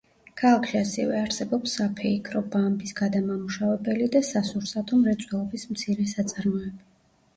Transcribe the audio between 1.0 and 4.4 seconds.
არსებობს საფეიქრო, ბამბის გადამამუშავებელი და